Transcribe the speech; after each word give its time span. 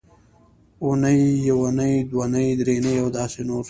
اونۍ 0.83 1.21
یونۍ 1.49 1.95
دونۍ 2.11 2.47
درېنۍ 2.59 2.95
او 3.01 3.07
داسې 3.17 3.41
نور 3.47 3.59